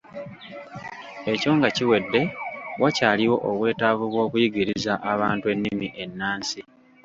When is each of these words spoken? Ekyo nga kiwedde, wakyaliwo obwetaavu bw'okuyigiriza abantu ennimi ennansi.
Ekyo 1.31 1.49
nga 1.57 1.69
kiwedde, 1.75 2.21
wakyaliwo 2.81 3.35
obwetaavu 3.49 4.03
bw'okuyigiriza 4.11 4.93
abantu 5.11 5.45
ennimi 5.53 5.87
ennansi. 6.03 6.59